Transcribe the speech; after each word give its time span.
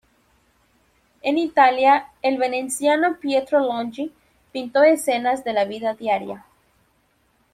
En 1.21 1.37
Italia, 1.37 2.07
el 2.23 2.39
veneciano 2.39 3.17
Pietro 3.19 3.59
Longhi 3.59 4.11
pintó 4.51 4.81
escenas 4.81 5.43
de 5.43 5.53
la 5.53 5.65
vida 5.65 5.93
diaria. 5.93 6.43